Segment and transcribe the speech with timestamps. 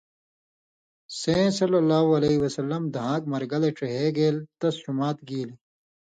[1.19, 5.59] سیں ﷺ دھان٘ک مرگلئ ڇِہے گېل تَس جُماتھ گیلیۡ۔